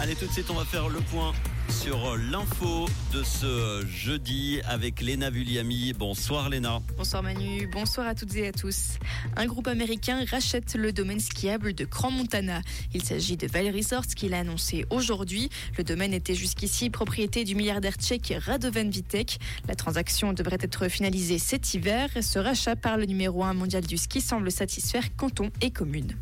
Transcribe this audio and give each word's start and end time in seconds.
Allez, 0.00 0.14
tout 0.14 0.26
de 0.26 0.32
suite, 0.32 0.48
on 0.50 0.54
va 0.54 0.64
faire 0.64 0.88
le 0.88 1.00
point 1.00 1.32
sur 1.68 2.16
l'info 2.16 2.86
de 3.12 3.22
ce 3.22 3.84
jeudi 3.86 4.60
avec 4.66 5.00
Léna 5.00 5.28
Vulliami. 5.28 5.92
Bonsoir 5.92 6.48
Léna. 6.48 6.80
Bonsoir 6.96 7.22
Manu, 7.22 7.66
bonsoir 7.66 8.06
à 8.06 8.14
toutes 8.14 8.34
et 8.36 8.48
à 8.48 8.52
tous. 8.52 8.98
Un 9.36 9.46
groupe 9.46 9.66
américain 9.66 10.24
rachète 10.30 10.76
le 10.76 10.92
domaine 10.92 11.20
skiable 11.20 11.74
de 11.74 11.84
Grand 11.84 12.10
Montana. 12.10 12.62
Il 12.94 13.02
s'agit 13.02 13.36
de 13.36 13.46
Val 13.46 13.74
Resorts 13.74 14.06
qu'il 14.06 14.34
a 14.34 14.38
annoncé 14.38 14.86
aujourd'hui. 14.90 15.50
Le 15.76 15.84
domaine 15.84 16.14
était 16.14 16.34
jusqu'ici 16.34 16.90
propriété 16.90 17.44
du 17.44 17.54
milliardaire 17.54 17.94
tchèque 17.94 18.32
Radovan 18.46 18.88
Vitek. 18.88 19.38
La 19.66 19.74
transaction 19.74 20.32
devrait 20.32 20.58
être 20.60 20.88
finalisée 20.88 21.38
cet 21.38 21.74
hiver. 21.74 22.08
Ce 22.20 22.38
rachat 22.38 22.76
par 22.76 22.96
le 22.96 23.04
numéro 23.04 23.44
1 23.44 23.52
mondial 23.54 23.84
du 23.84 23.98
ski 23.98 24.20
semble 24.20 24.50
satisfaire 24.50 25.14
canton 25.16 25.50
et 25.60 25.70
communes. 25.70 26.16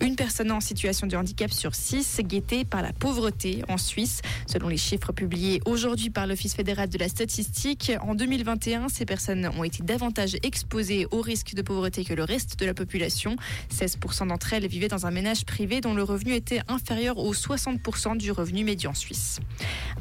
Une 0.00 0.14
personne 0.14 0.52
en 0.52 0.60
situation 0.60 1.06
de 1.06 1.16
handicap 1.16 1.50
sur 1.50 1.74
six 1.74 2.20
guettée 2.20 2.64
par 2.64 2.82
la 2.82 2.92
pauvreté 2.92 3.62
en 3.68 3.78
Suisse. 3.78 4.20
Selon 4.46 4.68
les 4.68 4.76
chiffres 4.76 5.12
publiés 5.12 5.60
aujourd'hui 5.64 6.10
par 6.10 6.26
l'Office 6.26 6.54
fédéral 6.54 6.88
de 6.88 6.98
la 6.98 7.08
statistique, 7.08 7.92
en 8.02 8.14
2021, 8.14 8.88
ces 8.88 9.06
personnes 9.06 9.50
ont 9.56 9.64
été 9.64 9.82
davantage 9.82 10.36
exposées 10.42 11.06
au 11.10 11.22
risque 11.22 11.54
de 11.54 11.62
pauvreté 11.62 12.04
que 12.04 12.12
le 12.12 12.24
reste 12.24 12.58
de 12.58 12.66
la 12.66 12.74
population. 12.74 13.36
16% 13.72 14.28
d'entre 14.28 14.52
elles 14.52 14.66
vivaient 14.66 14.88
dans 14.88 15.06
un 15.06 15.10
ménage 15.10 15.46
privé 15.46 15.80
dont 15.80 15.94
le 15.94 16.02
revenu 16.02 16.34
était 16.34 16.60
inférieur 16.68 17.18
aux 17.18 17.34
60% 17.34 18.18
du 18.18 18.32
revenu 18.32 18.64
médian 18.64 18.92
suisse. 18.92 19.40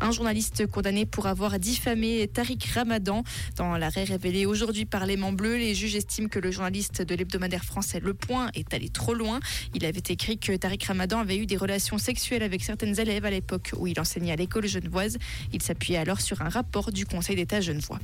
Un 0.00 0.10
journaliste 0.10 0.66
condamné 0.66 1.06
pour 1.06 1.26
avoir 1.26 1.58
diffamé 1.58 2.26
Tariq 2.26 2.72
Ramadan. 2.74 3.22
Dans 3.56 3.76
l'arrêt 3.76 4.04
révélé 4.04 4.46
aujourd'hui 4.46 4.84
par 4.84 5.06
l'aimant 5.06 5.32
bleu, 5.32 5.56
les 5.56 5.74
juges 5.74 5.94
estiment 5.94 6.28
que 6.28 6.38
le 6.38 6.50
journaliste 6.50 7.02
de 7.02 7.14
l'hebdomadaire 7.14 7.64
français 7.64 8.00
Le 8.00 8.14
Point 8.14 8.50
est 8.54 8.74
allé 8.74 8.88
trop 8.88 9.14
loin. 9.14 9.38
Il 9.74 9.84
avait 9.84 10.02
écrit 10.08 10.38
que 10.38 10.52
Tariq 10.56 10.86
Ramadan 10.86 11.20
avait 11.20 11.36
eu 11.36 11.46
des 11.46 11.56
relations 11.56 11.98
sexuelles 11.98 12.42
avec 12.42 12.64
certaines 12.64 12.98
élèves 12.98 13.24
à 13.24 13.30
l'époque 13.30 13.72
où 13.76 13.86
il 13.86 14.00
enseignait 14.00 14.32
à 14.32 14.36
l'école 14.36 14.66
genevoise. 14.66 15.18
Il 15.52 15.62
s'appuyait 15.62 15.98
alors 15.98 16.20
sur 16.20 16.42
un 16.42 16.48
rapport 16.48 16.90
du 16.90 17.06
Conseil 17.06 17.36
d'État 17.36 17.60
genevois. 17.60 18.00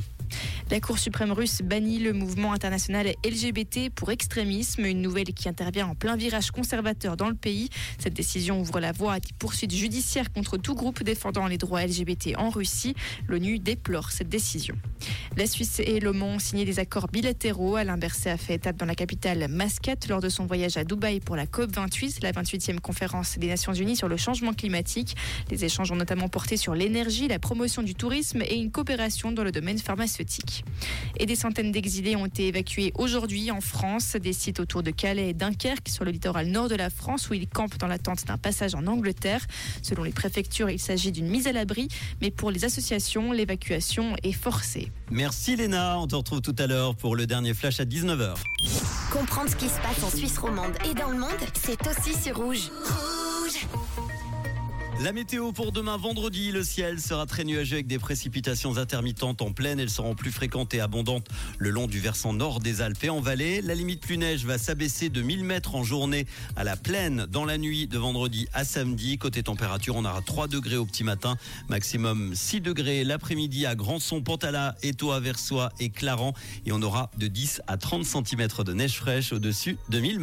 La 0.70 0.80
Cour 0.80 0.98
suprême 0.98 1.32
russe 1.32 1.62
bannit 1.62 1.98
le 1.98 2.12
mouvement 2.12 2.52
international 2.52 3.06
LGBT 3.24 3.88
pour 3.94 4.10
extrémisme, 4.10 4.84
une 4.84 5.00
nouvelle 5.00 5.32
qui 5.32 5.48
intervient 5.48 5.86
en 5.86 5.94
plein 5.94 6.14
virage 6.14 6.50
conservateur 6.50 7.16
dans 7.16 7.28
le 7.28 7.34
pays. 7.34 7.70
Cette 7.98 8.12
décision 8.12 8.60
ouvre 8.60 8.78
la 8.78 8.92
voie 8.92 9.14
à 9.14 9.20
des 9.20 9.30
poursuites 9.38 9.74
judiciaires 9.74 10.30
contre 10.30 10.58
tout 10.58 10.74
groupe 10.74 11.02
défendant 11.02 11.46
les 11.46 11.56
droits 11.56 11.86
LGBT 11.86 12.36
en 12.36 12.50
Russie. 12.50 12.94
L'ONU 13.28 13.58
déplore 13.58 14.12
cette 14.12 14.28
décision. 14.28 14.74
La 15.38 15.46
Suisse 15.46 15.78
et 15.78 16.00
l'Oman 16.00 16.34
ont 16.34 16.38
signé 16.40 16.64
des 16.64 16.80
accords 16.80 17.06
bilatéraux. 17.06 17.76
Alain 17.76 17.96
Berset 17.96 18.30
a 18.30 18.36
fait 18.36 18.54
étape 18.54 18.74
dans 18.76 18.86
la 18.86 18.96
capitale 18.96 19.46
Mascate 19.48 20.08
lors 20.08 20.20
de 20.20 20.28
son 20.28 20.46
voyage 20.46 20.76
à 20.76 20.82
Dubaï 20.82 21.20
pour 21.20 21.36
la 21.36 21.46
COP28, 21.46 22.24
la 22.24 22.32
28e 22.32 22.80
conférence 22.80 23.38
des 23.38 23.46
Nations 23.46 23.72
Unies 23.72 23.94
sur 23.94 24.08
le 24.08 24.16
changement 24.16 24.52
climatique. 24.52 25.14
Les 25.52 25.64
échanges 25.64 25.92
ont 25.92 25.96
notamment 25.96 26.28
porté 26.28 26.56
sur 26.56 26.74
l'énergie, 26.74 27.28
la 27.28 27.38
promotion 27.38 27.84
du 27.84 27.94
tourisme 27.94 28.42
et 28.42 28.56
une 28.56 28.72
coopération 28.72 29.30
dans 29.30 29.44
le 29.44 29.52
domaine 29.52 29.78
pharmaceutique. 29.78 30.64
Et 31.20 31.24
des 31.24 31.36
centaines 31.36 31.70
d'exilés 31.70 32.16
ont 32.16 32.26
été 32.26 32.48
évacués 32.48 32.90
aujourd'hui 32.96 33.52
en 33.52 33.60
France, 33.60 34.16
des 34.16 34.32
sites 34.32 34.58
autour 34.58 34.82
de 34.82 34.90
Calais 34.90 35.28
et 35.28 35.34
Dunkerque, 35.34 35.88
sur 35.88 36.04
le 36.04 36.10
littoral 36.10 36.48
nord 36.48 36.68
de 36.68 36.74
la 36.74 36.90
France, 36.90 37.30
où 37.30 37.34
ils 37.34 37.46
campent 37.46 37.78
dans 37.78 37.86
l'attente 37.86 38.26
d'un 38.26 38.38
passage 38.38 38.74
en 38.74 38.88
Angleterre. 38.88 39.46
Selon 39.82 40.02
les 40.02 40.10
préfectures, 40.10 40.68
il 40.68 40.80
s'agit 40.80 41.12
d'une 41.12 41.28
mise 41.28 41.46
à 41.46 41.52
l'abri, 41.52 41.86
mais 42.20 42.32
pour 42.32 42.50
les 42.50 42.64
associations, 42.64 43.30
l'évacuation 43.30 44.16
est 44.24 44.32
forcée. 44.32 44.90
Merci 45.10 45.56
Léna, 45.56 45.98
on 45.98 46.06
te 46.06 46.14
retrouve 46.14 46.42
tout 46.42 46.54
à 46.58 46.66
l'heure 46.66 46.94
pour 46.94 47.16
le 47.16 47.26
dernier 47.26 47.54
flash 47.54 47.80
à 47.80 47.84
19h. 47.84 48.34
Comprendre 49.10 49.50
ce 49.50 49.56
qui 49.56 49.68
se 49.68 49.80
passe 49.80 50.02
en 50.04 50.14
Suisse 50.14 50.36
romande 50.36 50.72
et 50.88 50.94
dans 50.94 51.08
le 51.08 51.18
monde, 51.18 51.30
c'est 51.54 51.78
aussi 51.86 52.14
sur 52.14 52.36
Rouge. 52.36 52.70
Rouge 52.70 53.07
La 55.00 55.12
météo 55.12 55.52
pour 55.52 55.70
demain 55.70 55.96
vendredi, 55.96 56.50
le 56.50 56.64
ciel 56.64 57.00
sera 57.00 57.24
très 57.24 57.44
nuageux 57.44 57.74
avec 57.74 57.86
des 57.86 58.00
précipitations 58.00 58.78
intermittentes 58.78 59.42
en 59.42 59.52
plaine. 59.52 59.78
Elles 59.78 59.90
seront 59.90 60.16
plus 60.16 60.32
fréquentes 60.32 60.74
et 60.74 60.80
abondantes 60.80 61.28
le 61.58 61.70
long 61.70 61.86
du 61.86 62.00
versant 62.00 62.32
nord 62.32 62.58
des 62.58 62.82
Alpes 62.82 63.04
et 63.04 63.08
en 63.08 63.20
vallée. 63.20 63.62
La 63.62 63.76
limite 63.76 64.00
plus 64.00 64.18
neige 64.18 64.44
va 64.44 64.58
s'abaisser 64.58 65.08
de 65.08 65.22
1000 65.22 65.44
mètres 65.44 65.76
en 65.76 65.84
journée 65.84 66.26
à 66.56 66.64
la 66.64 66.74
plaine 66.74 67.26
dans 67.30 67.44
la 67.44 67.58
nuit 67.58 67.86
de 67.86 67.96
vendredi 67.96 68.48
à 68.52 68.64
samedi. 68.64 69.18
Côté 69.18 69.44
température, 69.44 69.94
on 69.94 70.04
aura 70.04 70.20
3 70.20 70.48
degrés 70.48 70.76
au 70.76 70.84
petit 70.84 71.04
matin, 71.04 71.36
maximum 71.68 72.34
6 72.34 72.60
degrés 72.60 73.04
l'après-midi 73.04 73.66
à 73.66 73.76
Grandson, 73.76 74.20
Pantala, 74.20 74.74
Étoile, 74.82 75.22
Versoix 75.22 75.70
et 75.78 75.90
Clarence. 75.90 76.34
Et 76.66 76.72
on 76.72 76.82
aura 76.82 77.12
de 77.18 77.28
10 77.28 77.62
à 77.68 77.76
30 77.76 78.04
cm 78.04 78.48
de 78.64 78.72
neige 78.72 78.96
fraîche 78.96 79.32
au-dessus 79.32 79.78
de 79.90 80.00
1000 80.00 80.08
mètres. 80.08 80.16